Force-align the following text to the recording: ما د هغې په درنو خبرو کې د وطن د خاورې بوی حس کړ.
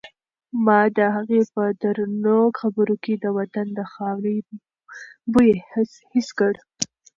ما 0.65 0.81
د 0.97 0.99
هغې 1.15 1.41
په 1.53 1.63
درنو 1.81 2.39
خبرو 2.59 2.95
کې 3.03 3.13
د 3.23 3.25
وطن 3.37 3.67
د 3.77 3.79
خاورې 3.93 4.35
بوی 5.33 5.51
حس 6.11 6.27
کړ. 6.39 6.53